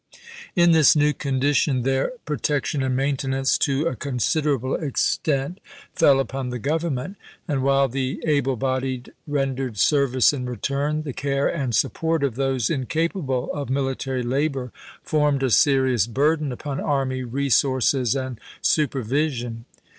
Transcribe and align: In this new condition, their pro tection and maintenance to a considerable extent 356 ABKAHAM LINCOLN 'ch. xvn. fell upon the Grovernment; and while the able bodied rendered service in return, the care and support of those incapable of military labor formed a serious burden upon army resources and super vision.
In 0.55 0.71
this 0.71 0.95
new 0.95 1.13
condition, 1.13 1.83
their 1.83 2.13
pro 2.25 2.37
tection 2.37 2.83
and 2.83 2.95
maintenance 2.95 3.55
to 3.59 3.85
a 3.85 3.95
considerable 3.95 4.73
extent 4.73 5.59
356 5.93 5.95
ABKAHAM 5.95 5.99
LINCOLN 5.99 5.99
'ch. 5.99 5.99
xvn. 5.99 5.99
fell 5.99 6.19
upon 6.19 6.49
the 6.49 6.57
Grovernment; 6.59 7.15
and 7.47 7.61
while 7.61 7.87
the 7.87 8.23
able 8.25 8.55
bodied 8.55 9.13
rendered 9.27 9.77
service 9.77 10.33
in 10.33 10.47
return, 10.47 11.03
the 11.03 11.13
care 11.13 11.47
and 11.47 11.75
support 11.75 12.23
of 12.23 12.33
those 12.33 12.71
incapable 12.71 13.53
of 13.53 13.69
military 13.69 14.23
labor 14.23 14.71
formed 15.03 15.43
a 15.43 15.51
serious 15.51 16.07
burden 16.07 16.51
upon 16.51 16.79
army 16.79 17.21
resources 17.21 18.15
and 18.15 18.39
super 18.63 19.03
vision. 19.03 19.65